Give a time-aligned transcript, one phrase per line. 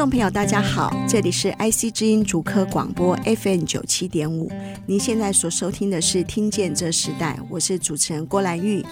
[0.00, 4.50] 众朋友，大家好，这里是 IC 之音竹科广播 FM 九七点五。
[4.86, 8.82] 您现在所收听的是《听见这时代》，我是主持人郭兰玉。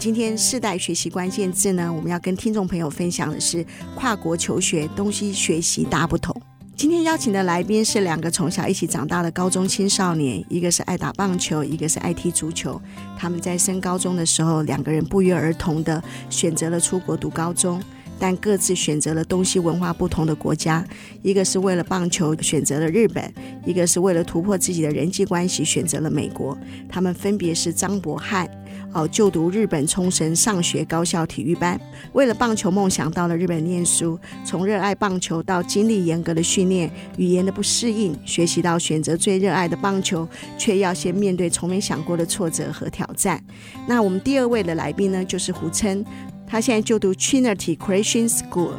[0.00, 6.34] 今天世代学习关键字呢，我们要跟听众朋友分享的是跨国求学，东西学习大不同。
[6.74, 12.82] 今天邀请的来宾是两个从小一起长大的高中青少年，一个是爱打棒球，一个是爱踢足球。
[13.16, 17.80] 他们在升高中的时候，两个人不约而同的选择了出国读高中。
[18.18, 20.84] 但各自选择了东西文化不同的国家，
[21.22, 23.32] 一个是为了棒球选择了日本，
[23.64, 26.56] 一个是为了突破自己的人际关系选择了美国。
[26.88, 28.48] 他们分别是张博翰，
[28.92, 31.80] 哦，就读日本冲绳上学高校体育班，
[32.12, 43.42] 为了棒球梦想到了日本念书，从热爱棒球到经历严格的训练、语言的不适应，学习到选择最热爱的棒球，却要先面对从没想过的挫折和挑战。
[43.86, 46.04] 那我们第二位的来宾呢，就是胡琛。
[46.46, 48.72] 他现在就读 Trinity Christian School。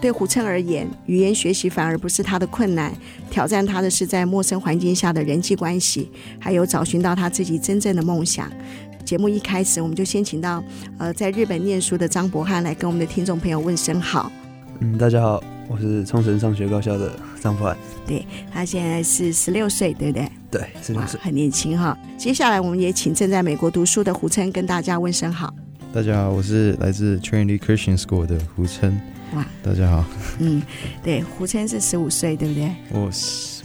[0.00, 2.92] 对胡琛而言，语言学习反而不是他的困难，
[3.30, 8.50] 挑战他的是在陌生环境下的人际关系，还有找寻到他自己真正的梦想。
[9.02, 10.62] 节目一开始，我们就先请到
[10.98, 14.30] 呃在日本念书的张博翰来跟我们的听众朋友问声好。
[14.80, 17.76] 嗯，大家好，我是冲绳上学高校的张博翰。
[18.06, 20.28] 对，他现在是十六岁，对不对？
[20.50, 21.96] 对，十六岁，很年轻哈。
[22.18, 25.54] 接下来，我们也请正在美国读书的胡琛跟大家问声好。
[25.94, 29.00] 大家好，我是来自 Trinity Christian School 的胡琛。
[29.32, 30.04] 哇，大家好。
[30.40, 30.60] 嗯，
[31.04, 32.68] 对，胡琛是十五岁，对不对？
[32.90, 33.08] 我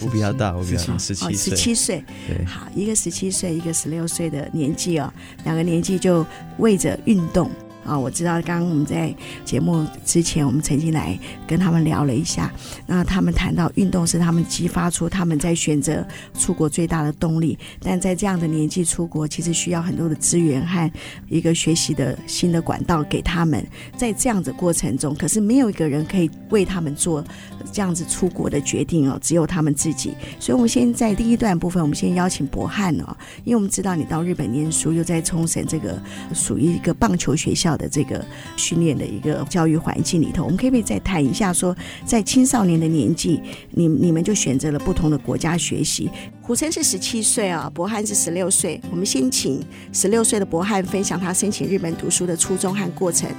[0.02, 1.34] 我比较大，我比较大十七岁。
[1.34, 5.12] 十七岁，对，好，一个十七岁，一个十六岁的年纪哦，
[5.44, 6.23] 两个年纪就
[6.60, 7.50] 为着运动。
[7.89, 9.14] 啊，我知道，刚刚我们在
[9.44, 11.17] 节目之前，我们曾经来
[11.48, 12.52] 跟他们聊了一下。
[12.86, 16.05] 那他们谈到运动是他们激发出他们在选择
[16.38, 17.58] 出国最大的动力。
[17.82, 20.92] 但在这样的年纪出国，其实需要很多的资源和
[21.30, 23.66] 一个学习的新的管道给他们。
[23.98, 27.26] 在这样子过程中，可是没有一个人可以为他们做
[27.71, 30.14] 这样子出国的决定哦，只有他们自己。
[30.39, 36.00] 所以，我们先在第一段部分，我们先邀请博翰哦，因为我们知道你到日本念书，又在冲绳这个
[36.33, 38.23] 属于一个棒球学校的这个
[38.56, 43.42] 训练的一个教育环境里头，我们可不可以再谈一下说，说在青少年的年纪，
[43.72, 46.08] 你你们就选择了不同的国家学习。
[46.42, 48.80] 胡琛是十七岁啊，博翰是十六岁。
[48.92, 53.30] 我们先请十六岁的博翰分享他申请日本读书的初衷和过程。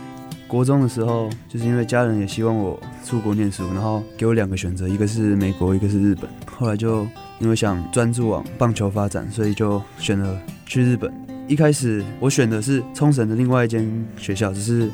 [0.47, 6.29] 国中的时候，就是因为家人也希望我出国念书，然后给我两个选择，一个是美国，一个是日本。
[6.47, 7.07] 后来就
[7.39, 11.30] 因为想专注往棒球发展，所以就选了去日本。
[11.51, 14.89] 一开始我选的是冲绳的另外一间学校，只是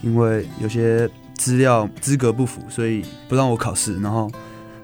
[0.00, 4.00] 因为有些资料资格不符，所以不让我考试。
[4.00, 4.30] 然后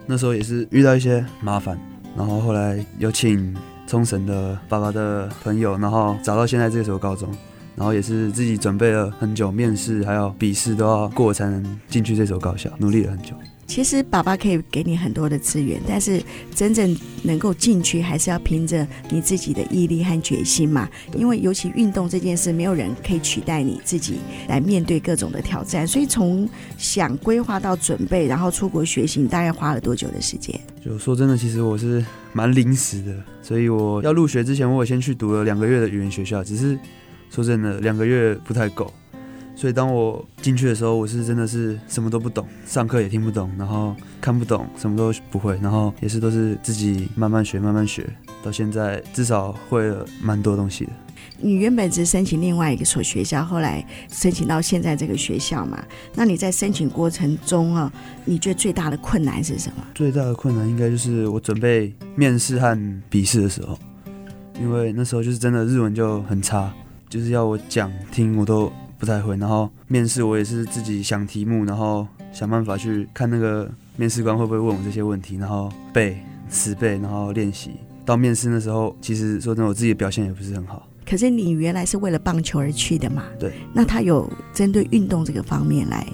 [0.04, 1.78] 那时候也是遇到一些麻烦，
[2.14, 7.26] 然后后来有请冲绳的爸爸的朋友，然后找到现在这所高中，
[7.74, 13.34] 然后也是自己准备了很久，面试还有笔试都要过才能进去这所高校，努力了很久。
[13.68, 16.20] 其实爸爸可以给你很多的资源，但是
[16.54, 20.88] 真正能够进去，还是要凭着你自己的毅力和决心嘛。
[21.14, 25.86] 因为尤其运动这件事，没有人可以取代你自己来面对各种的挑战。
[25.86, 30.58] 所以从想规划到准备，然后出国学习，你大概花了多久的时间？
[30.82, 32.02] 就说真的，其实我是
[32.32, 36.42] 蛮临时的，所以我要入学之前，我先去读了两个月的语言学校。
[36.42, 36.76] 只是
[37.30, 38.90] 说真的，两个月不太够。
[39.58, 48.08] 所以当我进去的时候，我是真的是什么都不懂，上课也听不懂，然后看不懂，什么都不会，然后也是都是自己慢慢学，慢慢学，
[48.40, 50.92] 到现在至少会了蛮多东西的。
[51.40, 55.84] 你原本只申请另外一个所学校，后来申请到现在这个学校嘛？
[56.14, 57.92] 那你在申请过程中啊，
[58.24, 59.84] 你觉得最大的困难是什么？
[59.92, 63.76] 最大的困难应该就是我准备面试和笔试的时候，
[64.60, 66.72] 因为那时候就是真的日文就很差，
[67.08, 68.72] 就是要我讲听我都。
[68.98, 76.18] 不太会，然后面试我也是自己想题目，然后想办法去看那个面试官会不会问我这些问题，然后背
[76.48, 77.70] 死背，然后练习。
[78.04, 80.88] 到面试的时候，其实说真的，我自己的表现也不是很好。
[81.06, 83.24] 可是你原来是为了棒球而去的嘛？
[83.38, 83.52] 对。
[83.72, 86.06] 那他有针对运动这个方面来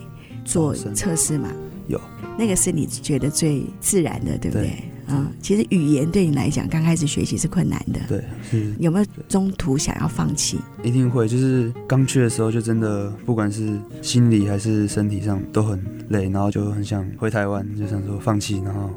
[0.44, 1.48] 做测试吗？
[1.88, 2.00] 有。
[2.36, 4.66] 那个是你觉得最自然的，对不对？
[4.66, 8.01] 对嗯，其实语言对你来讲，刚开始学习是困难的。
[8.09, 8.75] 对，是。
[8.79, 10.59] 有没有中途想要放弃？
[10.83, 18.89] 一定会，就是刚去的时候，就真的不管是心理还是身体上都很累，然后就很想回台湾，就想说放弃，然后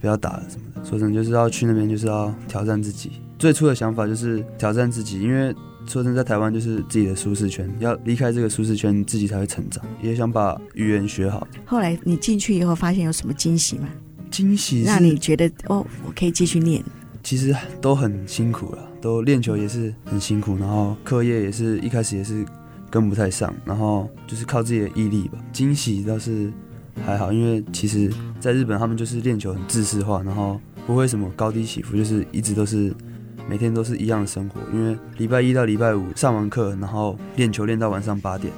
[0.00, 0.88] 不不要打了什么的。
[0.88, 3.10] 说真的，就是要去那边，就是要挑战自己。
[3.40, 5.52] 最初的想法就是挑战自己，因为
[5.84, 9.84] 说真的，在台湾就是自己的舒适圈，要离开这个舒适圈，自己才会成长。
[10.00, 11.44] 也想把语言学好。
[11.64, 13.88] 后来你进去以后，发现有什么惊喜吗？
[14.36, 16.84] 惊喜让你觉得哦，我可以继续练。
[17.22, 22.44] 其实都很辛苦了，都练球也是很辛苦，然后课业也是一开始也是
[22.90, 25.38] 跟不太上，然后就是靠自己的毅力吧。
[25.54, 26.52] 惊喜倒是
[27.02, 32.94] 还好，因为其实在日本他们就是练球很制式化，然后不会什么高低起伏，就是一直都是
[33.48, 34.60] 每天都是一样的生活。
[34.70, 38.52] 因为礼拜一到礼拜五上完课，然后练球练到晚上八点，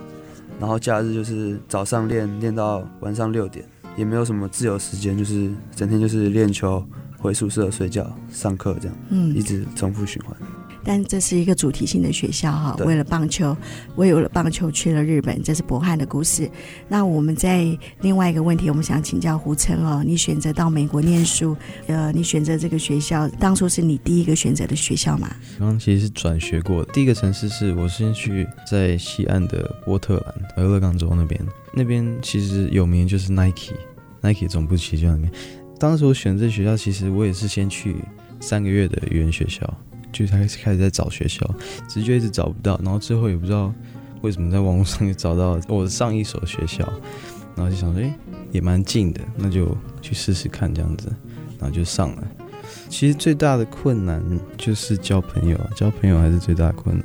[0.58, 3.64] 然后假日就是早上练练到晚上六点。
[3.98, 6.82] 也没有什么自由时间，就是整天就是练球、
[7.18, 10.34] 回宿舍睡觉、上课这样，嗯，一直重复循环。
[10.88, 13.54] 但这是一个主题性的学校哈，为了棒球，
[13.94, 16.50] 我有了棒球去了日本，这是柏翰的故事。
[16.88, 21.54] 那我们在另外一个问题，我们想请教胡琛哦，你选择到美国念书，
[21.88, 25.28] 呃，你选择这个学校，当初是你第一个选择的学校吗？
[25.58, 31.38] 刚刚其实是转学过的，第一个城市是我先去在西岸的波特兰，俄勒冈州那边，
[31.74, 35.30] 那边其实有名就是 Nike，Nike 总部其实就在那边。
[35.78, 37.96] 当时我选这学校，其实我也是先去
[38.40, 39.62] 三个月的语言学校。
[40.12, 41.48] 就开始开始在找学校，
[41.88, 43.72] 只是就一直找不到，然后之后也不知道
[44.22, 46.84] 为什么在网络上就找到 我上一所学校，
[47.54, 48.12] 然后就想说，哎，
[48.50, 51.08] 也蛮近的，那就去试试看这样子，
[51.58, 52.28] 然后就上了。
[52.88, 54.22] 其实最大的困难
[54.56, 57.04] 就是交朋友，交朋友还是最大的困难。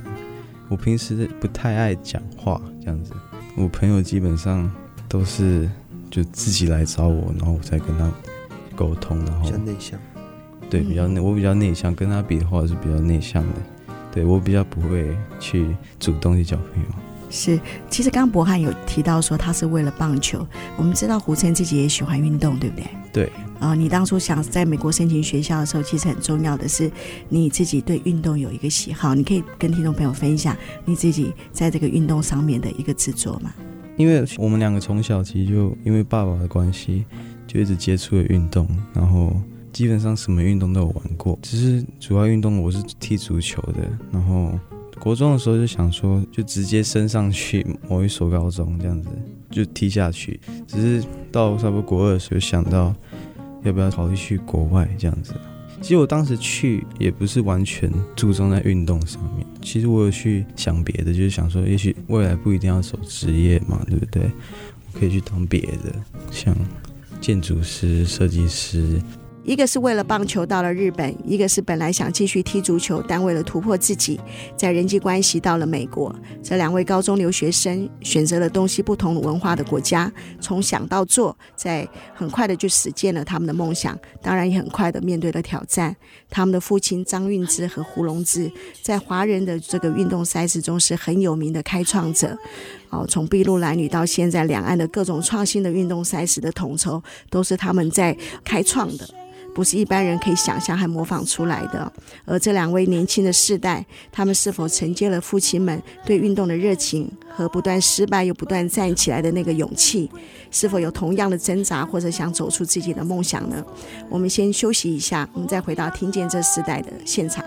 [0.70, 3.14] 我平时不太爱讲话这样子，
[3.56, 4.70] 我朋友基本上
[5.08, 5.70] 都是
[6.10, 8.12] 就自己来找我，然后我才跟他
[8.76, 9.46] 沟通，然后。
[9.46, 10.00] 比较内向。
[10.74, 13.54] 对，比较内，我比较内向，跟他比的话是比较内向的。
[14.12, 15.68] 对，我比较不会去
[16.00, 16.90] 主动去交朋友。
[17.30, 17.60] 是，
[17.92, 20.44] 其实刚刚柏翰有提到说他是为了棒球。
[20.76, 22.88] 我们知道胡琛自己也喜欢运动，对不对？
[23.14, 23.26] 对。
[23.60, 26.92] 啊、呃，你当初想在美国申请学校的时候，其实很重要的是
[27.30, 29.14] 你自己对运动有一个喜好。
[29.14, 33.54] 你可以跟听众朋友分享你自己在这个运动上面的一个执着吗？
[33.96, 37.06] 因为我们两个从小其实就因为爸爸的关系，
[37.46, 39.40] 就一直接触了运动，然后。
[39.74, 43.80] 基本上什么运动都有玩过，只是主要运动我是踢足球的。
[44.12, 44.58] 然后
[45.00, 49.10] 国中的时候就想说，就直接升上去某一所高中这样子
[49.50, 50.40] 就踢下去。
[50.68, 52.96] 只是到差不多国二的时候想到，
[53.64, 55.34] 要不要考虑去国外这样子。
[55.82, 64.22] 其实我当时去也不是完全注重在运动上面，其实我有去想别的，就是想说，也许未来不一定要走职业嘛，对不对？
[64.24, 65.94] 我可以去当别的，
[66.32, 66.56] 像
[67.20, 69.02] 建筑师、设计师。
[69.46, 74.18] 一个是为了棒球到了日本，一个是本来想继续踢足球，但为了突破自己，
[74.56, 76.16] 在人际关系到了美国。
[76.42, 80.10] 这两位高中留学生选择了东西不同文化的国家，
[80.40, 85.94] 从想到做，在很快的就实践了他们的梦想，当然也很快的面对了挑战。
[86.30, 88.50] 他们的父亲张运之和胡龙之，
[88.82, 92.38] 在华人的这个运动赛事中是很有名的开创者。
[92.90, 99.06] 哦，从筚路蓝缕到现在，两岸的各种创新的运动赛事的统筹，都是他们在开创的。
[99.54, 101.92] 不是一般人可以想象和模仿出来的。
[102.26, 110.10] 而这两位年轻的世代，他们是否承接了父亲们对运动的热情和不断失败又不断站起来的那个勇气？
[110.52, 113.64] 是否有同样的挣扎或者想走出自己的梦想呢？
[114.10, 117.44] 我们先休息一下，我们再回到听见这世代的现场。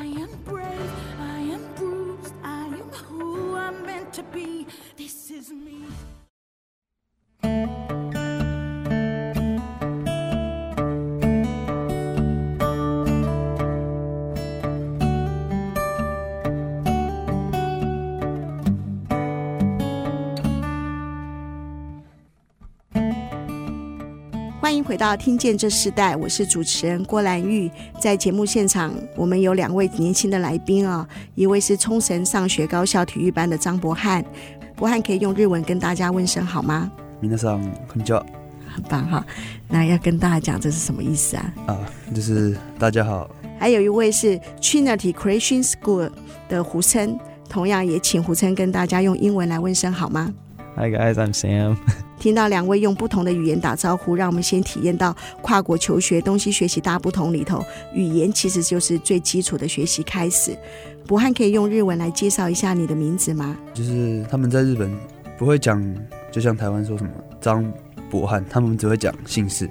[0.00, 4.66] I am brave, I am bruised, I am who I'm meant to be.
[4.96, 5.84] This is me.
[24.69, 27.69] 欢迎回到《听见这世代》，我是主持人郭兰玉。
[27.99, 34.23] 在节目现场，我们有两位年轻的来宾啊、哦，一位是冲绳上学高校体育班的张柏翰。
[34.75, 36.91] 柏翰可以用日文跟大家问声好吗？
[37.21, 38.23] 皆さんこんにちは。
[38.67, 39.25] 很棒哈，
[39.69, 41.53] 那要跟大家讲这是什么意思啊？
[41.67, 41.77] 啊，
[42.13, 43.29] 就是大家好。
[43.57, 46.11] 还有一位是 Trinity Christian School
[46.49, 50.33] 的胡琛，同样也请胡琛跟大家用英文来问声好吗
[50.76, 51.76] ？Hi guys, I'm Sam.
[52.18, 60.56] 听到两位用不同的语言打招呼，让我们先体验到跨国求学、东西学习大不同里头，语言其实就是最基础的学习开始。
[61.06, 63.56] 博汉可以用日文来介绍一下你的名字吗？
[63.72, 64.94] 就是他们在日本
[65.38, 65.82] 不会讲，
[66.30, 67.10] 就像台湾说什么
[67.40, 67.64] 张
[68.10, 69.68] 博汉，他们只会讲姓氏。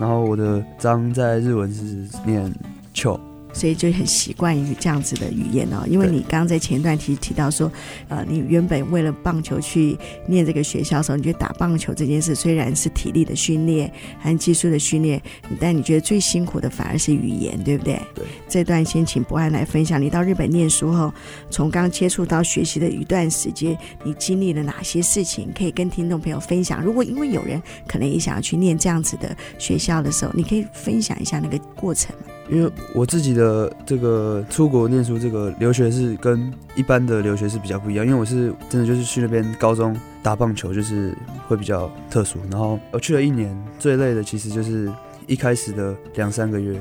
[0.00, 2.52] 然后我的张在日文是念
[2.94, 3.20] 秋，
[3.52, 5.84] 所以就很习惯于这样子的语言哦。
[5.88, 7.70] 因为你刚刚在前一段提提到说，
[8.08, 15.20] 呃，你原本为了棒球去念这个学校的时候，你觉得打棒球这件事虽然是体力的训练，还有技术的训练，
[15.60, 18.00] 但你觉得最辛苦的反而是语言，对不对？
[18.14, 18.24] 对。
[18.48, 21.12] 这段先请博安来分享，你到日本念书后，
[21.50, 26.82] 从刚接触到学习的一段时间，你经历了哪些事情，可以跟听众朋友分享？
[26.82, 32.14] 如果因为有人可能也想要去念这样子的学校的时候，你可以分享一下那个过程。
[32.52, 38.04] 因为我自己的这个出国念书，这个留学是跟一般的留学是比较不一样。
[38.04, 41.16] 因为我是真的就是去那边高中打棒球，就是
[41.48, 42.38] 会比较特殊。
[42.50, 44.92] 然后我去了一年，最累的其实就是
[45.26, 46.78] 一开始的两三个月，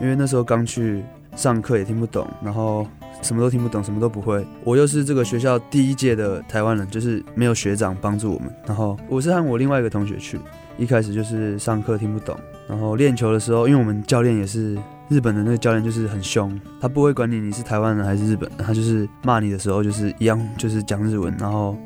[0.00, 1.02] 因为那时候刚去
[1.34, 2.86] 上课也听不懂，然后
[3.20, 4.46] 什么都听不懂，什么都不会。
[4.62, 8.48] 我又是这个学校第一届的台湾人，就是没有学长帮助我们。
[8.64, 10.38] 然后我是和我另外一个同学去，
[10.78, 14.78] 一开始就是上课听不懂，然后练球的时候，因为我们教练也是。
[15.08, 21.34] 日本的那个教练就是很凶，他不会管你你是台湾人还是日本，他就是骂你的时候就是一样，就是讲日文。
[21.38, 21.76] 然后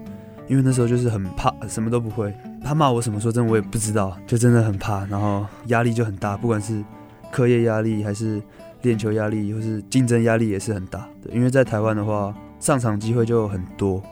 [0.49, 2.35] 因为那时候就是很怕，什么都不会。
[2.65, 5.05] 他骂我什么说真的我也不知道，就真的很怕。
[5.07, 6.85] 然后压力就很大，不管是
[7.31, 8.43] 课业压力还是
[8.83, 11.09] 练球压力，或是竞争压力也是很大。
[11.23, 14.03] 对，因为在台湾的话，上场机会就很多，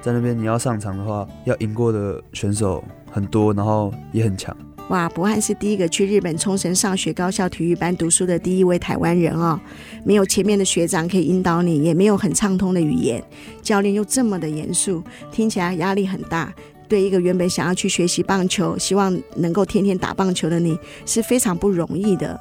[0.00, 4.56] 在那边你要上场的话，要赢过的选手很多，然后也很强。
[4.90, 9.58] 哇，博翰是第一个去日本冲绳上学高校体育班读书的第一位台湾人哦。
[10.04, 13.22] 没有前面的学长可以引导你，也没有很畅通的语言，
[13.62, 16.52] 教练又这么的严肃，听起来压力很大。
[16.88, 22.38] 对一个原本想要去学习棒球，希望能够天天打棒球的你，是非常不容易的。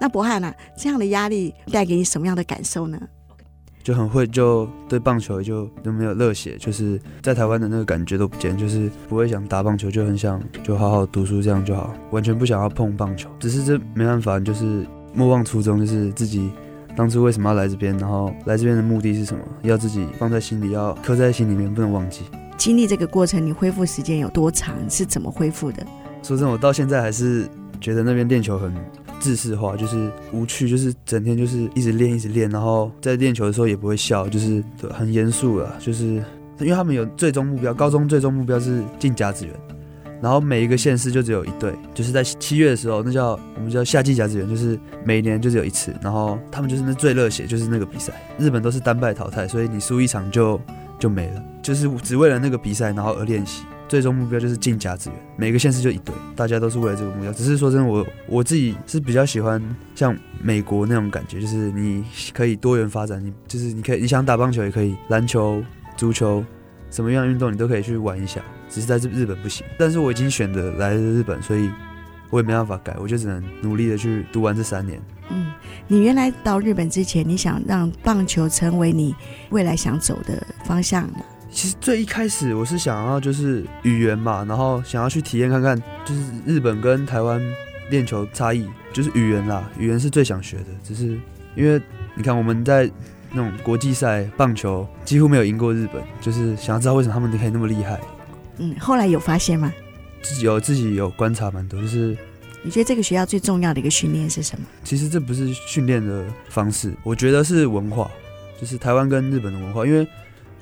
[0.00, 2.98] 那博翰啊，这样的压力带给你什么样的感受呢？
[3.82, 13.30] 就很会，就对棒球也就都没有热血，就是在台湾的那个感觉都不见，就是不会想打棒球，就很想就好好读书这样就好，完全不想要碰棒球。
[13.38, 16.50] 只是这没办法，就是莫忘初衷，就是自己
[16.94, 22.22] 当初为什么要来这边，然后来这边的目的是什么，要自己放在心里，要刻在心里面，不能忘记。
[22.58, 24.74] 经历这个过程，你恢复时间有多长？
[24.90, 25.82] 是怎么恢复的？
[26.22, 27.48] 说真的，我到现在还是
[27.80, 28.74] 觉得那边练球很。
[29.20, 35.76] 制式化就是无趣，就是整天就是一直练一直练，然后在练球的时候也不会笑，就是很严肃了。
[35.78, 36.04] 就是
[36.58, 39.54] 因为他们有最终目标，高中最终目标是进甲子园，
[40.20, 45.94] 然后每一个县市就只有一队，就是在七月的时候，那叫我们叫夏季甲子园，就是每年就只有一次。
[46.02, 48.12] 然后他们就是那最热血，就是那个比赛。
[48.38, 50.60] 日本都是单败淘汰，所以你输一场就
[50.98, 53.64] 就没了，就是只为了那个比赛，然后而练习。
[53.90, 57.32] 最终目标就是进甲子园，每个县市就一队，大家都是为了这个目标。
[57.32, 59.60] 只是说真的，我我自己是比较喜欢
[59.96, 65.60] 像美国那种感觉，就是你可以多元发展，你就是你可以你想打棒球也可以，篮球、
[65.96, 66.44] 足球，
[66.88, 68.40] 什么样的运动你都可以去玩一下。
[68.68, 71.68] 只是在日日本不行，但是我已经选择来了日本，所以
[72.30, 75.02] 我也没办法改，我就只能努力的去读完这三年。
[75.30, 75.50] 嗯，
[75.88, 79.12] 你原来到日本之前，你想让棒球成为你
[79.50, 81.10] 未来想走的方向？
[81.50, 87.42] 其实最一开始我是想要就是语言嘛，然后想要去体验看看，就是日本跟台湾
[87.90, 90.66] 练球差异，就是语言啦，语言是最想学的。
[90.82, 91.18] 只是
[91.56, 91.80] 因为
[92.14, 92.88] 你看我们在
[93.32, 98.00] 那种国际赛棒球几乎没有赢过日本，就是想要知道为什么他们可以那么厉害。
[98.58, 99.72] 嗯，后来有发现吗？
[100.22, 102.16] 自己有自己有观察蛮多，就是
[102.62, 104.64] 你觉得这个学校最重要的一个训练是什么？
[104.84, 108.08] 其实这不是训练的方式，我觉得是文化，
[108.60, 110.06] 就是台湾跟日本的文化，因为。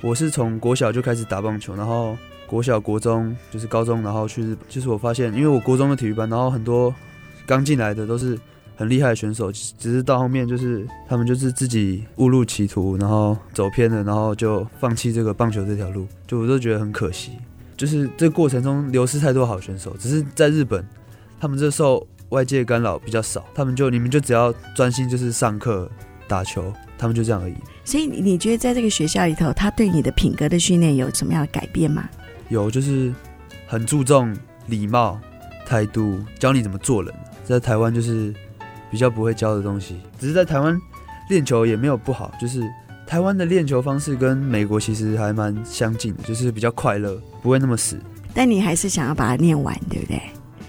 [0.01, 4.59] 我是从国小就开始打棒球，然后国小、国中就是高中，然后去日本。
[4.69, 6.95] 就是我发现，因为我国中的体育班，然后很多
[7.45, 8.39] 刚进来的都是
[8.77, 17.33] 很厉害的选手，只是到后面就是他们就是自己误入歧途，然后走偏了，然后就放弃这个棒球这条路，就我都觉得很可惜。
[17.77, 20.87] 就是这过程中流失太多好选手，只是在日本，
[21.41, 25.91] 他们这受外界干扰比较少，他们就你们就只要专心就是上课
[26.27, 26.73] 打球。
[26.99, 27.55] 他们就这样而已。
[27.85, 32.07] 所以你觉得在这个学校里头，他对你的品格的训练有什么样的改变吗？
[32.49, 33.15] 有，就是
[33.67, 34.37] 很注重
[34.67, 35.19] 礼貌、
[35.65, 37.15] 态度，教你怎么做人。
[37.45, 38.35] 在台湾就是
[38.91, 40.01] 比较不会教的东西。
[40.19, 40.79] 只是在台湾
[41.31, 42.63] 练球也没有不好，就是
[43.07, 47.99] 台湾的练球方式跟美国其实还蛮相近的，就是比较快乐，不会那么死。
[48.35, 50.21] 但你还是想要把它念完，对不对？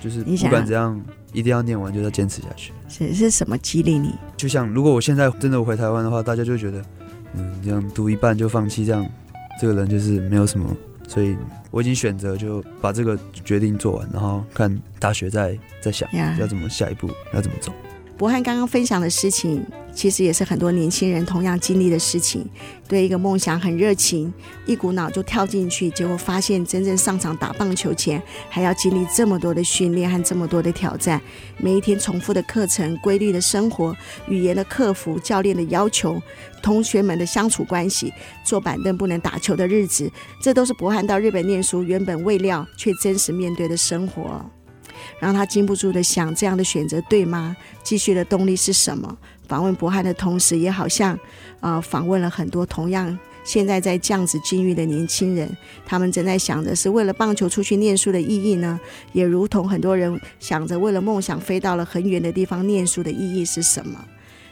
[0.02, 1.00] 就是不管怎样。
[1.34, 2.74] 一定要念完，就要坚持下去。
[2.88, 4.14] 是是什么激励你？
[4.36, 6.84] 就像如果我现在真的回台湾的话，大家就觉得，
[7.36, 9.06] 嗯，这样读一半就放弃，这样
[9.60, 10.76] 这个人就是没有什么。
[11.08, 11.36] 所以
[11.72, 16.08] 我已经选择就把这个决定做完，然后看大学再再想
[16.38, 17.72] 要怎么下一步，要怎么走。
[18.20, 22.46] 博翰刚刚分享的事情，其实也是很多年轻人同样经历的事情。
[22.86, 24.34] 对一个梦想很热情，
[24.66, 31.22] 一股脑就跳进去，结果发现真正上场打棒球前，还要经历这么多的训练和这么多的挑战。
[31.60, 33.96] 每一天重复的课程、规律的生活、
[34.28, 36.22] 语言的克服、教练的要求、
[36.62, 38.12] 同学们的相处关系、
[38.44, 40.12] 坐板凳不能打球的日子，
[40.44, 44.46] 这都是博翰到日本念书原本未料却真实面对的生活。
[45.20, 47.56] 让他禁不住的想：这样的选择对吗？
[47.84, 49.18] 继续的动力是什么？
[49.48, 51.18] 访问博翰的同时，也好像
[51.60, 55.50] 呃访问了很多同样现在在这样子境遇的年轻人。
[55.86, 58.80] 他们正在想着是为了棒球出去念书的意义呢？
[59.12, 64.00] 也如同很多人想着为了梦想飞到了很远的地方念书的意义是什么？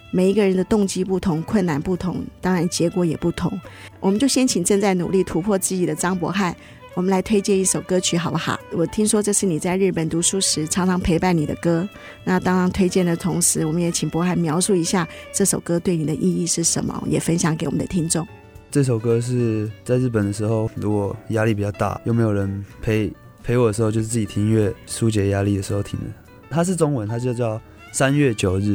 [0.10, 3.60] 每一个人的动机不同，困难不同，当然结果也不同。
[4.00, 6.56] 我们就先请正在努力突破自己的张博翰。
[6.98, 8.60] 我们来推荐一首歌曲好不好？
[8.72, 11.88] 我听说这是你在日本读书时常常陪伴你的歌。
[12.24, 18.28] 那当然推荐的同时，我们也请博翰描述一下这首歌对你的意义是什么，也分享给我们的听众。
[18.72, 23.14] 这首歌是在日本的时候，如果压力比较大，又没有人陪
[23.44, 26.06] 陪我的时候，就是自己听音乐疏解压力的时候听的。
[26.50, 27.58] 它是中文，它就叫
[27.92, 28.72] 《三月九日》。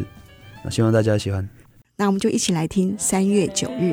[0.65, 1.49] 那希望大家喜欢。
[1.97, 3.93] 那我们就一起来听《三月九日》。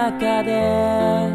[0.00, 1.28] 中で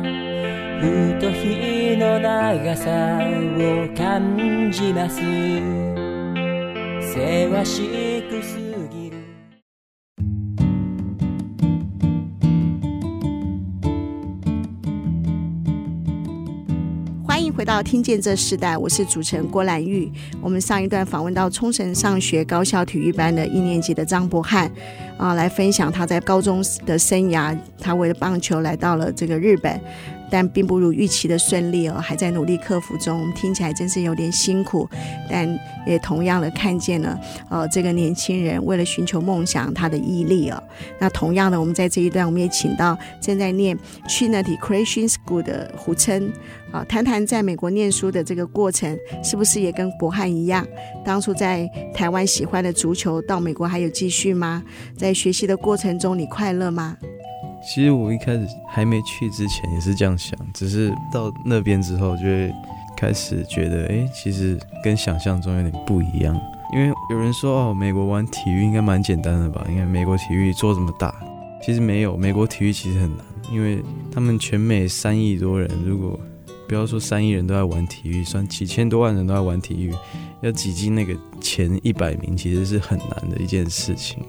[0.82, 5.18] ふと日の長さを感じます。
[7.14, 8.75] せわしくす
[17.56, 20.12] 回到听见这时代，我是主持人郭兰玉。
[20.42, 24.70] 我们上一段访问到冲绳上学高校体育班的一年级的张博翰。
[25.18, 27.58] 啊，来分享他在高中的生涯。
[27.80, 29.80] 他为了棒球来到了这个日本，
[30.36, 33.18] 但并不如预期的顺利哦，还在努力克服中。
[33.18, 34.86] 我们听起来真是有点辛苦，
[35.30, 35.48] 但
[35.88, 37.18] 也同样的看见了，
[37.50, 40.62] 呃，这个年轻人为了寻求梦想他的毅力哦。
[41.00, 46.30] 那同样的，我们在这一段，我们也请到正在念 Trinity Christian School 的胡琛。
[46.74, 50.68] 啊，谈谈在美国念书的这个过程，是不是也跟柏翰一样？
[51.06, 54.62] 当初在台湾喜欢的足球，到美国还有继续吗？
[54.98, 56.98] 在学习的过程中，你快乐吗？
[57.66, 62.54] 其实我一开始还没去之前也是这样想，只是到那边之后，就会
[62.96, 66.40] 开始觉得，哎，其实跟想象中有点不一样。
[66.74, 69.66] 因为有人说，哦，美国玩体育应该蛮简单的吧？
[69.70, 71.14] 因为美国体育做这么大，
[71.64, 76.20] 其实没有，美国体育其实很难，因为他们全美三亿多人，如果
[76.68, 79.94] 不要说三亿人都在玩体育，算几千多万人都在玩体育，
[80.42, 84.24] 要挤进那个前一百名，其实是很难的一件事情。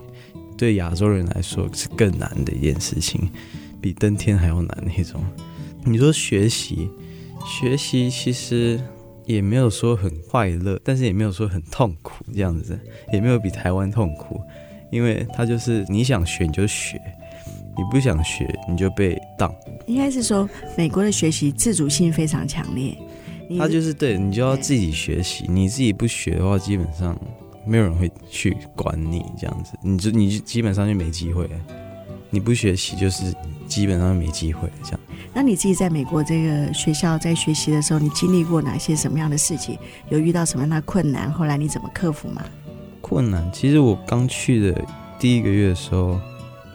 [0.57, 3.31] 对亚洲人来说是更难的一件事情，
[3.81, 5.23] 比登天还要难那种。
[5.85, 6.88] 你说学习，
[7.47, 8.81] 学习其实
[9.25, 12.79] 也没有说很快乐，但是也没有说很痛苦，这样子
[13.12, 14.40] 也没有比台湾痛苦，
[14.90, 17.01] 因为它就是你想学你就学。
[17.79, 19.55] 你不想学，你就被当。
[19.87, 22.97] 应该是说，美国的学习自主性非常强烈。
[23.59, 27.14] 他就是对你就要自己学习，你自己不学的话，基本上
[27.66, 31.48] 没有人会去管你这样子，你就你就基本上就没机会。
[32.31, 33.35] 你不学习就是
[33.66, 35.00] 基本上没机会这样。
[35.33, 39.79] 那你自己在美国这个学校在学习的时候，你经历过哪些什么样的事情？
[40.09, 41.31] 有遇到什么样的困难？
[41.33, 42.44] 后来你怎么克服吗？
[43.00, 44.85] 困难，其实我刚去的
[45.18, 46.20] 第一个月的时候。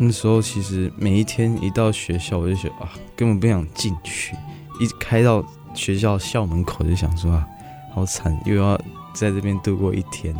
[0.03, 4.35] 那时候其实每一天一到学校，我就觉得啊，根本不想进去。
[4.79, 7.47] 一开到学校校门口，就想说啊，
[7.93, 8.75] 好惨，又要
[9.13, 10.35] 在这边度过一天，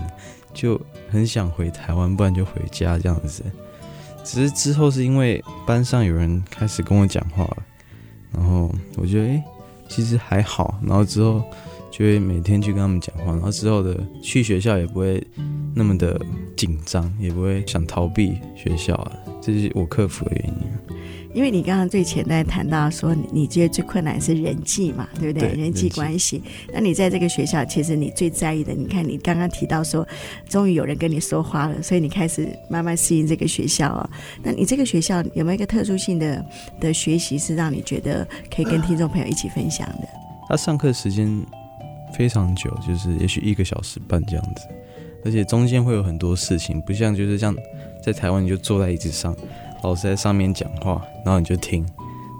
[0.53, 3.43] 就很想回台湾，不然就回家这样子。
[4.23, 7.57] 只是之后是因为班上有人开始跟我讲话了，
[8.31, 9.43] 然后我觉得哎，
[9.89, 10.79] 其实还好。
[10.83, 11.43] 然后之后
[11.91, 15.21] 就会每天去跟他们讲话，然后之后的去学校也不会
[15.75, 16.19] 那么的
[16.56, 19.12] 紧张，也不会想逃避学校啊。
[19.41, 20.95] 这是我克服的原因，
[21.34, 25.49] 因为你刚刚最前段谈到说，你觉得最困难是人际嘛，对不对？
[25.49, 26.43] 对，人际关系。
[26.71, 30.08] 那你在这个学校，其实你最在意的，你看你刚刚提到说，
[30.47, 34.10] 终于有人跟你说话了，所以你开始慢慢适应这个学校啊。
[34.43, 36.45] 那你这个学校有没有一个特殊性的
[36.80, 40.08] 的学习，是让你觉得可以跟听众朋友一起分享的？
[40.47, 41.43] 他上课时间
[42.17, 44.67] 非常久，就是也许一个小时半这样子，
[45.26, 47.56] 而且中间会有很多事情，不像就是像。
[48.04, 49.32] 在台湾，你就坐在椅子上，
[49.84, 51.88] 老师在上面讲话，然后你就听，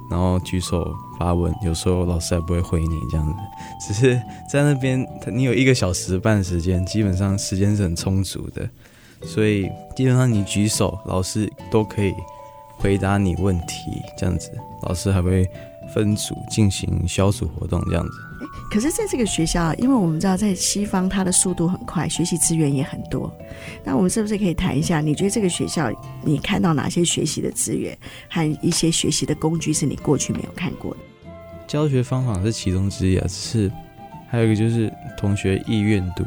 [0.10, 1.54] 然后举手发问。
[1.62, 3.34] 有时候老师还不会回你这样子，
[3.88, 8.68] 只是在那边，你有一个小时半时间，基本上时间是很充足的，
[9.24, 12.12] 所以基本上你举手，老师都可以
[12.78, 14.02] 回答你问题。
[14.18, 15.48] 这样子，老师还会
[15.94, 18.31] 分组进行小组活动这样子。
[18.72, 23.30] 可是在这个学校，因为我们知道在西方它的速度很快，学习资源也很多。
[23.84, 25.02] 那我们是不是可以谈一下？
[25.02, 25.92] 你觉得这个学校
[26.24, 27.98] 你看到哪些学习的资源
[28.30, 31.00] 和一些学习的工具是你过去没有看过的？
[31.68, 33.72] 教学方法是其中之一啊，只是
[34.30, 36.24] 还有一个就是同学意愿度。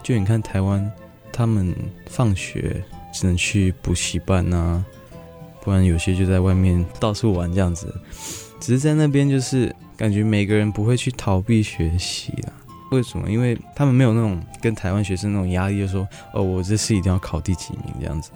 [0.00, 0.88] 就你看台湾，
[1.32, 1.74] 他们
[2.06, 2.80] 放学
[3.12, 4.84] 只能去补习班啊，
[5.68, 7.94] 不然有些就在外面到处玩这样子。
[8.58, 9.74] 只是在那边就是。
[9.98, 12.52] 感觉每个人不会去逃避学习啦？
[12.92, 13.28] 为什么？
[13.28, 18.30] 因为他们没有那种跟台湾学生那种压力，就说哦，我这次一定要考第几名这样子。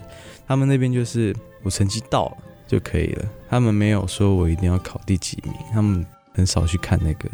[0.45, 7.29] 他们那边就是我成绩到了就可以了，他们没有说我一定要考第几名，他们很少去看那个。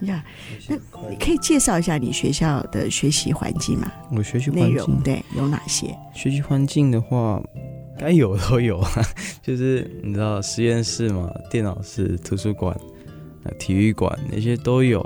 [0.00, 0.22] 呀，
[0.68, 0.76] 那
[1.08, 3.90] 你可以介绍一下你学校的学习环境吗？
[4.12, 5.96] 我学习环境对有哪些？
[6.12, 7.42] 学习环境的话，
[8.00, 8.90] 该有都有啊，
[9.42, 12.74] 就是你知道实验室嘛，电脑室、图书馆。
[13.58, 15.00] 体育馆那些都有，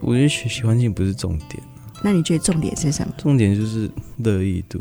[0.00, 1.62] 我觉得学习环境不是重点。
[2.02, 3.14] 那你觉得重点是什么？
[3.18, 4.80] 重点就是乐意度，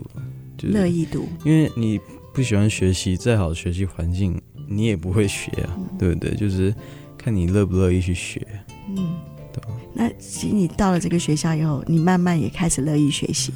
[0.57, 1.27] 就是乐意度。
[1.43, 1.99] 因为你
[2.33, 6.33] 不喜欢学习，再好的学习环境你也不会学啊，嗯、对不对？
[6.35, 6.73] 就是
[7.17, 8.47] 看你乐不乐意去学。
[8.95, 9.15] 嗯，
[9.51, 9.61] 对。
[9.93, 13.51] 那其实你到了这个学校以后，你慢慢也开始乐意学习，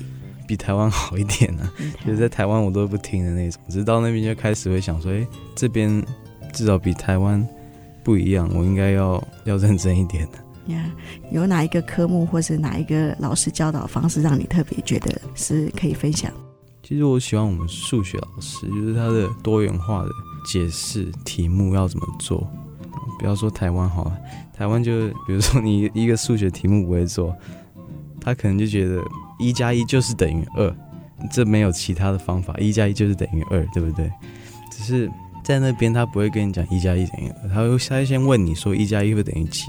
[0.54, 1.66] 比台湾好一点呢、啊。
[2.06, 6.06] 就是在台湾我都不听的那种，直到那边就开始会想说，哎，这边
[6.52, 7.46] 至少比台湾。
[8.06, 10.74] 不一样，我应该要要认真一点的。
[10.74, 10.92] 呀
[11.32, 16.30] ，yeah, 有哪一个科目或是哪一个老师教导方式让你特别觉得是可以分享？
[16.84, 20.10] 其实我喜欢我们数学老师，就是他的多元化的
[20.46, 22.46] 解释题目要怎么做。
[23.20, 24.18] 不要说台湾好了，
[24.54, 27.34] 台湾就比如说你一个数学题目不会做，
[28.20, 29.02] 他可能就觉得
[29.44, 30.76] 一加一就是等于二，
[31.32, 34.12] 这没有其他的方法，一加一就是等于二，对不对？
[34.72, 35.12] 只是。
[35.44, 39.66] 在那边，他不会跟你讲一加一等于二，他会他先问你说一加一会等于几，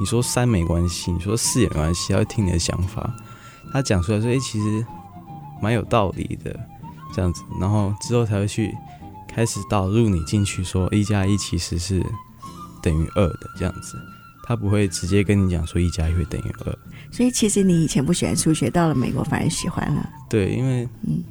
[0.00, 3.08] 你说三没关系，你说四也没关系，他会听你的想法，
[3.72, 4.84] 他讲出来说，哎，其实
[5.62, 6.58] 蛮有道理的，
[7.14, 8.74] 这样子，然后之后才会去
[9.28, 12.04] 开始导入你进去，说一加一其实是
[12.82, 13.96] 等于二的，这样子，
[14.42, 16.78] 他不会直接跟你讲说一加一会等于二。
[17.10, 20.10] 所以其实你以前不喜欢数学，到了美国反而喜欢了。
[20.28, 21.22] 对，因为嗯，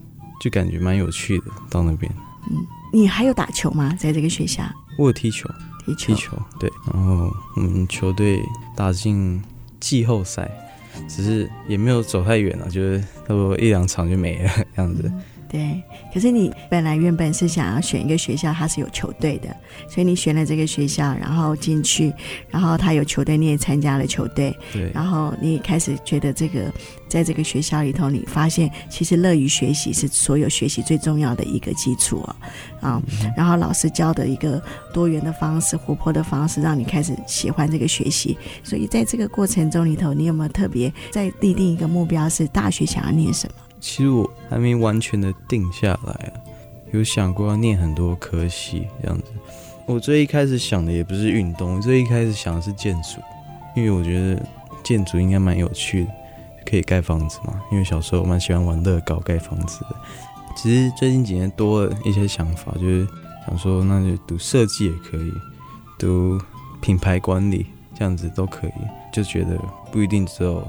[0.42, 2.12] 就感觉蛮有趣的，到那边，
[2.50, 2.58] 嗯。
[2.94, 3.96] 你还有打球吗？
[3.98, 4.64] 在这个学校？
[4.98, 5.50] 我有踢球，
[5.86, 6.70] 踢球，踢球，对。
[6.94, 8.42] 然后我们球队
[8.76, 9.42] 打进
[9.80, 10.52] 季后赛，
[11.08, 15.04] 只是也没有走太远了，就是差不多一两场就没了这样子。
[15.06, 15.22] 嗯
[15.52, 15.84] 对，
[16.14, 19.54] 可是你本来原本是想要选一个学校，它是有球队的，
[19.90, 22.14] 所以你选了这个学校，然后进去，
[22.50, 26.72] 然后他有球队，你也参加了球队，对，然后你也开始觉得这个，
[27.10, 32.36] 在这个学校里头，你发现其实乐于学习是所有学习最重要的一个基础哦，
[32.80, 43.56] 啊，嗯，然后老师教的一个多元的方式、活泼的方式，让你开始喜欢这个学习，所以在这个过程中里头，你有没有特别在立定一个目标，是大学想要念什么？
[43.82, 46.32] 其实我还没完全的定下来啊，
[46.94, 49.26] 有想过要念很多科系这样子。
[49.88, 53.20] 我最一开始想的也不是运动，我最一开始想的是建筑，
[53.76, 54.42] 因为我觉得
[54.84, 56.12] 建筑应该蛮有趣的，
[56.66, 57.60] 可以盖房子嘛。
[57.72, 59.96] 因为小时候蛮喜欢玩乐高盖房子的。
[60.56, 63.08] 其实最近几年多了一些想法，就是
[63.48, 65.34] 想说那就读设计也可以，
[65.98, 66.40] 读
[66.80, 67.66] 品牌管理
[67.98, 68.72] 这样子都可以，
[69.12, 69.58] 就觉得
[69.92, 70.66] 不一定只有。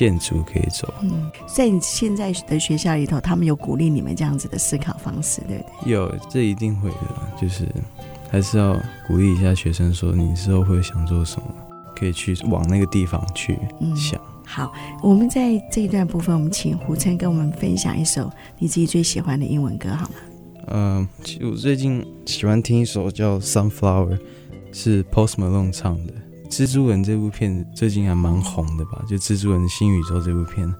[0.00, 5.92] 建筑可以走，嗯，在你现在的学校里头，他们有鼓励你们这样子的思考方式，对不对？
[5.92, 6.96] 有，这一定会的，
[7.38, 7.68] 就是
[8.30, 8.72] 还是要
[9.06, 11.54] 鼓励一下学生，说你之后会想做什么，
[11.94, 13.58] 可以去往那个地方去
[13.94, 14.18] 想。
[14.18, 20.14] 嗯，好，我们在这一段部分，我们请胡琛跟我们分享一首你自己最喜欢的英文歌，好吗？
[20.68, 24.16] 嗯，其实我最近喜欢听一首叫《Sunflower》，
[24.72, 26.14] 是 Post Malone 唱的。
[26.50, 29.02] 蜘蛛人这部片最近还蛮红的吧？
[29.08, 30.70] 就蜘蛛人新宇宙这部片，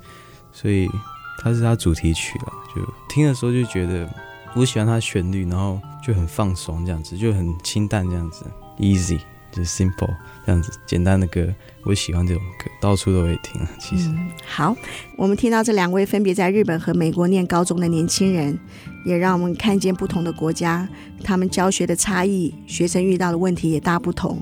[0.53, 0.91] 所以
[1.39, 2.53] 它是它主题曲了。
[2.75, 4.09] 就听的时候就觉得
[4.55, 8.45] 我喜欢它旋律，然后就很放松这样子，就很清淡这样子
[8.79, 9.19] ，easy
[9.53, 10.13] 就 simple
[10.45, 11.47] 这样子简单的歌，
[11.85, 13.61] 我喜欢这种歌，到处都会听。
[13.79, 14.13] 其实、
[14.45, 14.77] 好，
[15.17, 18.59] 我们听到这两位分别在日本和美国念高中的年轻人，
[19.07, 20.89] 也让我们看见不同的国家，
[21.23, 24.37] 他们教学的差异，学生遇到的问题也大不同。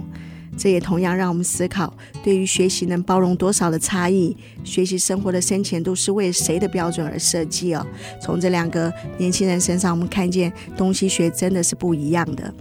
[0.59, 1.90] 这也同样让我们思考，
[2.23, 7.87] 对于学习能包容多少的差异，学习生活的深浅度是为谁的标准而设计哦。
[8.21, 12.53] 从这两个年轻人身上，我们看见东西学真的是不一样的。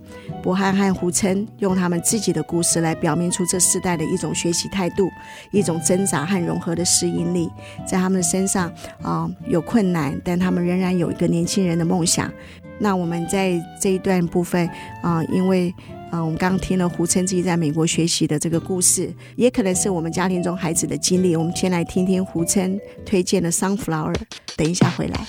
[0.44, 5.10] 博翰和胡琛用他们自己的故事来表明出这世代的一种学习态度，
[5.52, 7.50] 一种挣扎和融合的适应力。
[7.86, 12.32] 在他们的身上啊、有困难，但他们仍然有一个年轻人的梦想。
[12.80, 14.70] 那我们在这一段部分
[15.02, 15.74] 啊、因为
[16.10, 21.36] 啊，我们刚刚听了胡琛自己在美国学习的这个故事，也可能是我们家庭中孩子的经历。
[21.36, 24.14] 我们先来听听胡琛推荐的《桑弗劳尔》，
[24.56, 25.28] 等一下回来。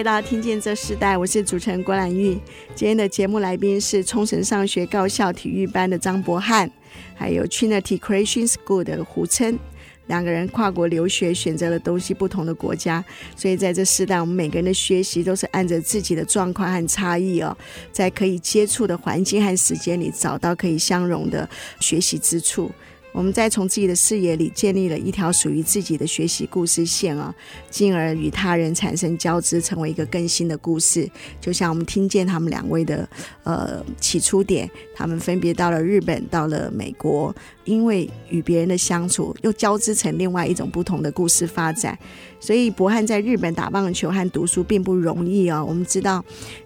[0.00, 2.32] 回到《听见这世代》，我是主持人郭兰玉。
[2.74, 6.70] 今天的节目来宾是冲绳上学高校体育班的张博翰，
[7.14, 9.58] 还有 Trinity Creation School 的胡琛。
[10.06, 13.04] 两个人跨国留学，选择了东西不同的国家，
[13.36, 17.54] 所以在这世代，我们每个人的学习都是按着自己的状况和差异哦，
[17.92, 21.46] 在可以接触的环境和时间里，找到可以相融的
[21.78, 22.72] 学习之处。
[23.12, 27.34] 我们再从自己的视野里建立了一条属于自己的学习故事线啊，
[27.68, 31.08] 进而与他人产生交织，成为一个更新的故事。
[31.40, 33.08] 就像我们听见他们两位的
[33.44, 37.34] 呃起初点，他们分别到了日本，到了美国，
[37.70, 41.96] 因为与别人的相处，又交织成另外一种不同的故事发展。
[42.40, 45.64] 所以博翰在日本打棒球和读书并不容易哦。
[45.66, 46.24] 我们知道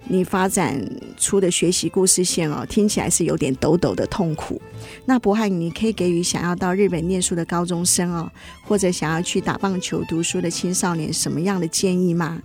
[0.08, 0.80] 你发展
[1.18, 4.60] 出的学习故事线哦，听起来是有点抖抖的痛苦。
[5.04, 8.30] 那博翰，你可以给予想要到日本念书的高中生哦，
[8.62, 12.40] 或者想要去打棒球读书的青少年什么样的建议吗？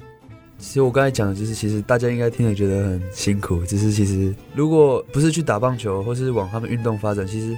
[0.57, 7.57] 其实我刚才讲的就是，其实大家应该听了觉得很辛苦，只是其实如果不是去打棒球，或是往他们运动发展，其实，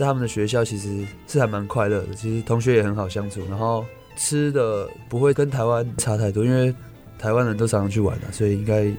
[0.00, 2.14] 在他们的学校其实是还蛮快乐的。
[2.14, 3.84] 其实同学也很好相处，然后。
[4.16, 6.74] 吃的不会跟台湾差太多，因为
[7.18, 8.92] 台湾人都常常去玩了，所以应该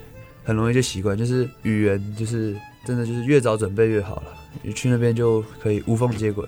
[0.44, 1.16] 很容易就习惯。
[1.16, 4.34] 就是语言，就是真的就是越早准备越好了，
[4.64, 6.44] 你去那边就可以无缝接轨。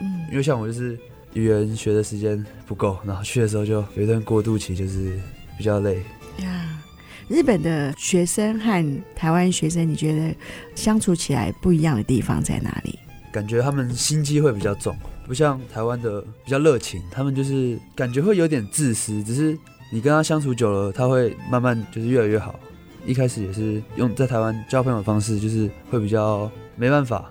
[0.00, 0.98] 嗯，因为像我就是
[1.34, 5.20] 语言学的时间不够，然后去的时候就有一段过渡期，就是
[5.58, 5.96] 比较累。
[6.38, 6.80] 呀，
[7.28, 10.34] 日本的学生和台湾学生，你觉得
[10.74, 12.98] 相处起来不一样的地方在哪里？
[13.36, 14.96] 感觉他们心机会比较重。
[15.26, 19.58] 不像台湾的比较热情，他们就是感觉会有点自私，只是
[19.92, 22.58] 你跟他相处久了，他会慢慢就是越来越好。
[23.04, 27.30] 一开始也是用在台湾交朋友的方式，就是会比较没办法，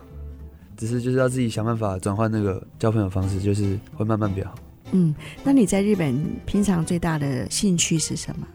[0.77, 4.53] 只是就是要自己想办法转换那个交朋友方式，就是会慢慢变好。
[4.91, 6.15] 嗯，那你在日本
[6.45, 8.45] 平常最大的兴趣是什么？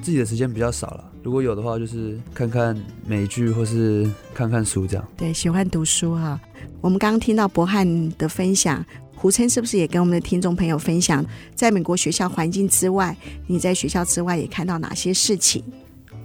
[0.00, 5.08] 自己的时间比较少了，如果有的话，就是看看美剧或是看看书这样。
[5.16, 6.40] 对，喜欢读书哈。
[6.80, 8.84] 我们刚刚听到博翰的分享，
[9.14, 15.62] 胡琛是不是也跟我们的听众朋友分享，在美国学校环境之外，你在学校之外也看到哪些事情？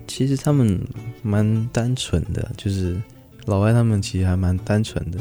[0.08, 0.80] 其实他们
[1.22, 3.02] 蛮单纯的，就是
[3.46, 5.18] 老外他们其实还蛮单纯的，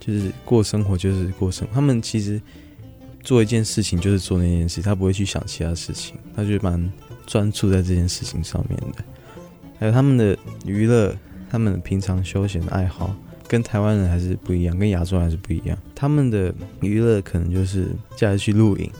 [0.00, 1.74] 就是过生活就是过生活。
[1.74, 2.40] 他们其实
[3.22, 6.92] 做一件事情就是做那件事，他不会去想其他事情，他就蛮
[7.26, 9.04] 专注在这件事情上面的。
[9.78, 11.14] 还有他们的娱乐，
[11.50, 13.14] 他们平常休闲的爱好。
[13.48, 15.78] 跟台湾人还是不一样，跟亚洲人还是不一样。
[15.94, 18.90] 他们的娱乐可能就是假日去露营、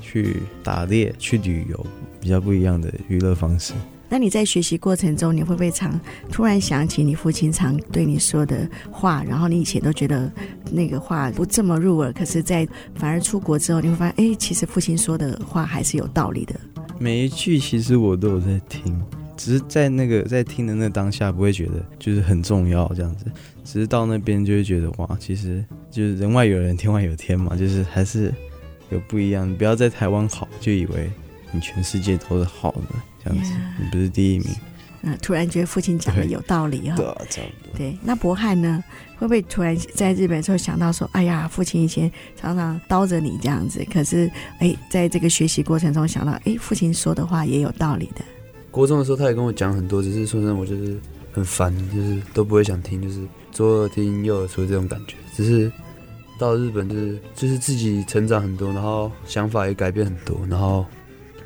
[0.00, 1.86] 去打猎、去旅游，
[2.20, 3.72] 比较不一样的娱乐方式。
[4.10, 5.98] 那你在学习过程中，你会不会常
[6.30, 9.24] 突然想起你父亲常对你说的话？
[9.26, 10.30] 然后你以前都觉得
[10.70, 16.54] 那个话不这么入耳，可是，在反而出国之后，你会发现，哎，其实父亲说的话还是有道理的。
[16.98, 19.00] 每一句其实我都有在听。
[19.36, 23.24] 只是在那个在听的那当下，不会觉得就是很重要这样子。
[23.64, 28.30] 只是到那边就会觉得哇，其实就是人外有人，天外有天嘛，就是还是
[28.90, 29.50] 有不一样。
[29.54, 31.10] 不要在台湾好，就以为
[31.52, 32.82] 你全世界都是好的
[33.24, 34.48] 这样子.你不是第一名。
[35.02, 36.96] 那突然觉得父亲讲的有道理哈。
[36.96, 37.78] 对啊，差不多。
[37.78, 38.82] 对，那博翰呢？
[39.18, 48.24] 会不会突然在日本的时候想到说，哎呀，父亲以前常常叨着你这样子，可是哎，在这个学习过程中想到，哎，父亲说的话也有道理的。
[48.70, 50.98] 国中的时候，他也跟我讲很多，只是说真的，我就是
[51.32, 53.20] 很烦，就是都不会想听，就是
[53.52, 55.16] 左耳听右耳出这种感觉。
[55.34, 55.70] 只是
[56.38, 60.86] 到日本，就是就是自己成长很多，然后想法也改变很多，然后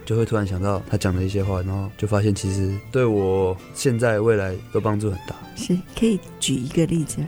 [0.05, 5.35] 就会突然想到他讲的一些话，然后就发现其实对我现在未来都帮助很大。
[5.57, 7.19] 是，可以举一个例子，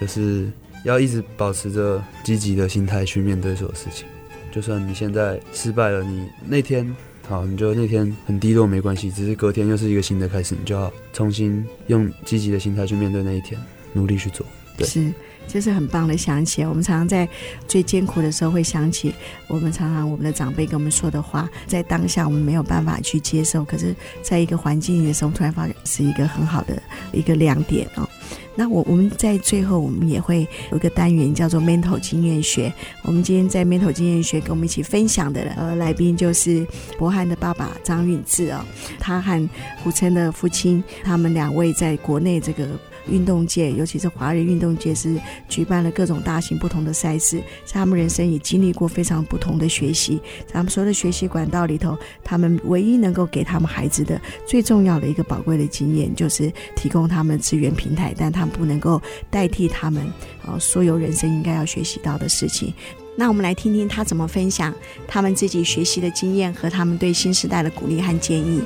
[0.00, 0.50] 就是
[0.84, 4.06] 要一直保持着积极的心态去面对所有事情，
[4.52, 6.94] 就算你现在失败了，你那天。
[7.26, 13.58] 好，你就那天很低落没关系，只是隔天又是一个新的开始，你就要重新用积极的心态去面对那一天，
[13.94, 14.44] 努力去做。
[14.76, 15.10] 对，是
[15.46, 16.64] 这是很棒的想起。
[16.64, 17.28] 我们常常在
[17.68, 19.14] 最艰苦的时候会想起
[19.48, 28.08] 我们常常我们的长辈跟我们说的话，在当下我们没有办法去接受，可是在一个环境里的时候，突然发现是一个很好的一个亮点哦。
[28.56, 32.72] 那我我们在最后，我们也会有一个单元叫做 Mental 经验学。
[33.02, 36.64] 我们今天在 Mental 经验学跟我们一起分享的呃来宾就是
[36.96, 38.64] 博翰的爸爸张运志哦，
[39.00, 39.48] 他和
[39.82, 42.68] 胡琛的父亲，他们两位在国内这个。
[43.08, 47.38] 运动界，尤其是华人运动界，是举办了各种大型不同的赛事。
[47.64, 60.02] 在他们人生也经历过非常不同的学习，在他们所有的学习管道里头，他们唯一能够给他们孩子的最重要的一个宝贵的经验，就是提供他们资源平台，但他们不能够代替他们
[60.44, 62.72] 啊所有人生应该要学习到的事情。
[63.16, 64.74] 那我们来听听他怎么分享
[65.06, 68.60] 他们自己学习的经验和他们对新时代的鼓励和建议。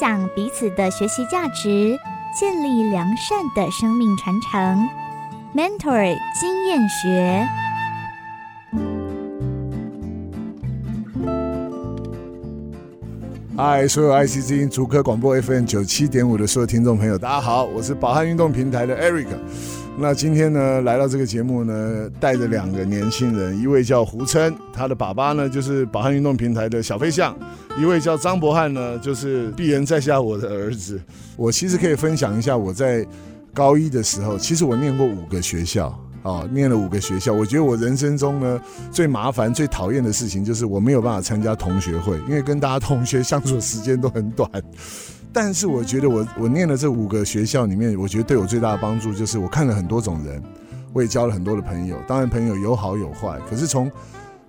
[0.00, 1.94] 讲彼此的学习价值，
[2.34, 4.88] 建立良善的生命传承。
[5.54, 7.46] Mentor 经验学。
[13.54, 19.26] 嗨，所有 IC 之音竹科广播 FM 九七点五的所有听众朋友，大家好，我是宝汉运动平台的 Eric。
[19.98, 27.34] 那今天呢，来到这个节目呢，带着两个年轻人，一位叫胡琛，他的爸爸呢就是柏翰运动平台的小飞象；
[27.78, 30.98] 一位叫张博翰呢，就是敝人在下我的儿子。
[31.36, 33.06] 我其实可以分享一下，我在
[33.52, 35.88] 高一的时候，其实我念过五个学校
[36.22, 37.34] 啊，念了五个学校。
[37.34, 38.58] 我觉得我人生中呢，
[38.90, 44.50] 最麻烦、最讨厌的事情就是我没有办法参加同学会，因为跟大家同学相处的时间都很短。
[45.32, 50.42] 但是我觉得我我念了这五个学校里面，我觉得对我最大的帮助就是我看了很多种人，
[50.92, 51.96] 我也交了很多的朋友。
[52.08, 53.90] 当然朋友有好有坏，可是从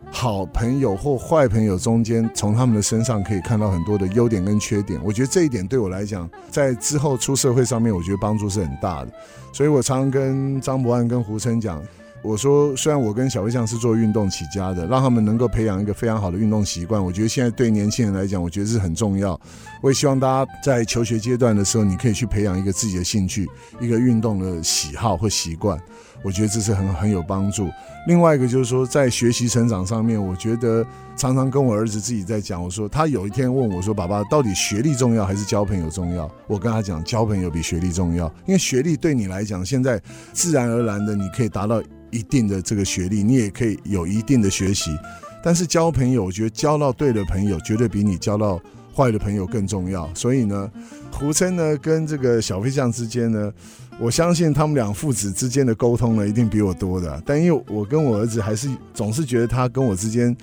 [0.09, 4.99] 好朋友或坏朋友中间，从他们的身上可以看到很多的优点跟缺点。
[5.03, 9.11] 我觉得这一点对我来讲，在之后出社会上面，我觉得帮助是很大的。
[9.53, 11.81] 所以我常常跟张博安跟胡琛讲。
[12.23, 19.39] 我说，虽然我跟小飞象是做运动起家的，让他们能够培养一个非常好的运动习惯，我觉得现在对年轻人来讲，我觉得是很重要。
[19.81, 25.79] 我也希望大家在求学阶段的时候，你可以去培养一个自己的兴趣，一个运动的喜好或习惯，
[26.23, 27.69] 我觉得这是很很有帮助。
[28.07, 40.01] 另外一个就是说，在学习成长上面，我觉得常常跟我儿子自己在讲，我说他有一天问我说：“爸爸，到底学历重要还是交朋友重要？”我跟他讲，交朋友比学历重要，因为学历对你来讲，现在
[40.33, 41.81] 自然而然的你可以达到。
[42.13, 44.91] 一定的这个学历，你也可以有一定的学习，
[45.41, 48.61] 但是交朋友，我觉得交到对的朋友，绝对比你交到
[48.93, 50.13] 坏的朋友更重要。
[50.13, 50.69] 所以呢，
[51.09, 53.49] 胡琛呢跟这个小飞象之间呢，
[54.01, 57.21] 我相信他们两父子之间的沟通呢，一定比我多的。
[57.23, 60.35] 但因为我跟我儿子还是总是觉得他跟我之间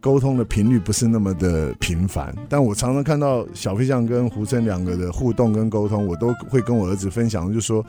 [0.00, 2.34] 沟通的频率不是那么的频繁。
[2.48, 7.84] 但我常常看到小飞象跟胡森两个的互动跟沟通，我都会跟我儿子分享，就说。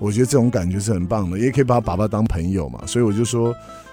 [0.00, 2.78] 我觉得这种感觉是很棒的，也可以把爸爸当朋友嘛。
[2.86, 3.52] 所以我就说，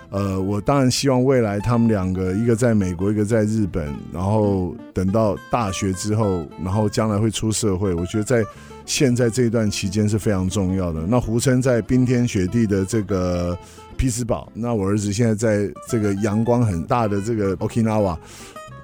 [0.09, 7.93] 呃，我当然希望未来他们两个，一个在美国，一个在日本，然后等到大学之后，然后将来会出社会。
[7.93, 8.43] 我觉得在
[8.85, 11.01] 现在这一段期间是非常重要的。
[11.07, 13.57] 那胡琛在冰天雪地的这个
[13.97, 18.17] 匹兹堡，那我儿子现在在这个阳光很大的这个 Okinawa，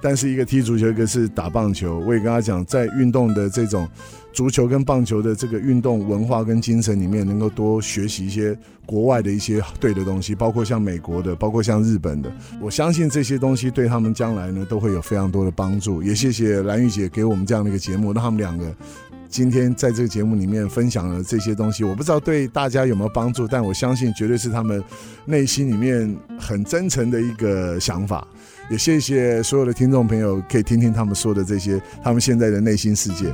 [0.02, 1.98] 但是一个踢足球，一个是打棒球。
[2.00, 3.88] 我也跟他讲，在运动的这种。
[4.32, 12.32] 足球跟棒球的这个运动文化跟精神里面，能够多学习一些国外的一些对的东西，包括像美国的，包括像日本的。
[12.60, 16.02] 我相信这些东西对他们将来呢，都会有非常多的帮助。
[16.02, 18.74] 也谢谢兰玉姐给我们这样的一个节目，让他们两个
[19.28, 21.84] 今天在这个节目里面分享了这些东西。
[21.84, 24.82] 我不知道对大家有没有帮助，但我相信绝对是他们
[25.26, 28.26] 内心里面很真诚的一个想法。
[28.70, 33.26] 也谢谢所有的听众朋友，可以听听他们说的这些，他们现在的内心世界。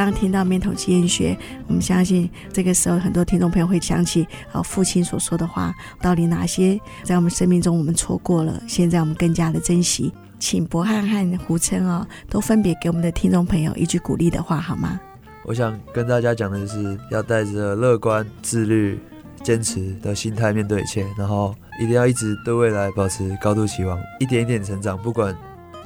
[0.00, 1.36] 刚听到面头经验学，
[1.66, 10.10] 我们相信这个时候很多听众朋友会想起啊父亲所说的话，到底哪些在我们生命中我们错过了，现在我们更加的珍惜。
[10.38, 14.98] 请博汉和胡琛啊，都分别给我们的听众朋友一句鼓励的话，好吗？
[15.44, 18.98] 我想跟大家讲的就是要带着乐观、自律、
[19.42, 25.36] 坚持的心态面对一切，然后一定要一直对未来保持高度期望，一点一点成长，不管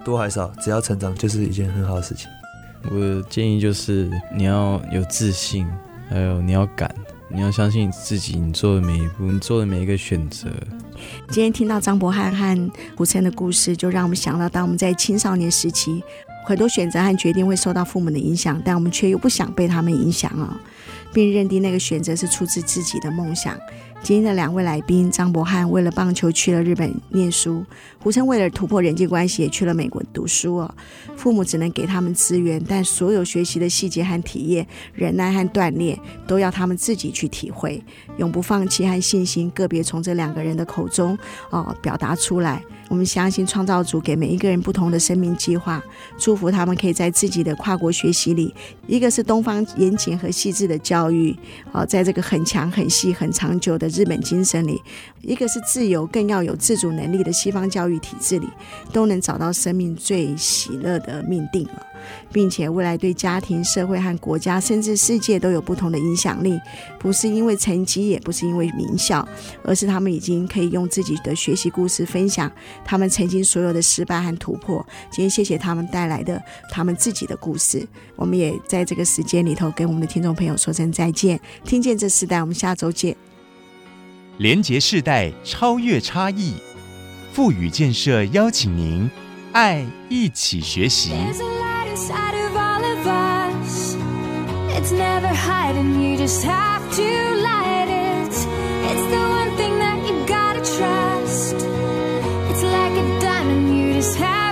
[0.05, 2.29] 多还少，只要成长就是一件很好的事情。
[2.91, 5.67] 我的建议就是你要有自信，
[6.09, 6.95] 还有你要敢，
[7.29, 10.49] 你要相信自己，你做的每一步，你做的每一个选择。
[11.29, 16.03] 今天听到张博翰和胡琛的故事，就让我们想到，当我们在青少年时期，
[16.47, 20.61] 很多选择和决定会受到父母的影响，但我们却又不想被他们影响啊，
[21.13, 23.59] 并认定那个选择是出自自己的梦想。
[24.05, 27.65] 今天的两位来宾张博翰为了棒球去了日本念书，
[27.99, 30.75] 胡琛为了突破人际关系也去了美国读书哦。
[31.17, 37.83] 父母只能给他们资源，但所有学习的细节和体验、忍耐和锻炼，都要他们自己去体会。
[38.19, 41.17] 永不放弃和信心，个别从这两个人的口中
[41.49, 42.63] 哦表达出来。
[42.89, 45.83] 我们相信创造主给每一个人不同的生命计划，
[46.19, 48.55] 祝福他们可以在自己的跨国学习里，
[48.87, 51.37] 一个是东方严谨和细致的教育，
[51.73, 54.81] 哦，在这个很强、很细、很长久的日本精神里，
[55.23, 58.49] 一个是自由更要有自主能力的西方教育体制里，
[58.93, 61.87] 都能找到生命最喜乐的命定了。
[62.33, 66.59] 并且未来对家庭、社会和国家，甚至世界都有不同的影响力，
[66.99, 69.27] 不是因为成绩，也不是因为名校，
[69.63, 72.51] 而是他们已经可以用自己的学习故事分享
[72.85, 74.85] 他们曾经所有的失败和突破。
[75.11, 77.87] 今天谢谢他们带来的他们自己的故事，
[78.17, 81.41] 我们也在这个时间里头跟我们的听众朋友说声再见。
[81.65, 83.17] 听见这世代，我们下周见。
[84.39, 86.55] 连接世代，超越差异，
[87.33, 89.09] 富予建设邀请您，
[89.53, 91.13] 爱一起学习。
[91.95, 93.95] inside of all of us.
[94.77, 97.11] It's never hiding, you just have to
[97.49, 98.35] light it.
[98.91, 101.55] It's the one thing that you gotta trust.
[102.51, 104.44] It's like a diamond, you just have